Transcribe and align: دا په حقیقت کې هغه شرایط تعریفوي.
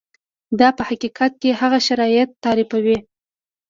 دا 0.59 0.67
په 0.77 0.81
حقیقت 0.89 1.31
کې 1.41 1.57
هغه 1.61 1.79
شرایط 1.87 2.29
تعریفوي. 2.43 2.97